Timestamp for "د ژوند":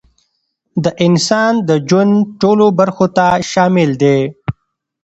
1.67-2.13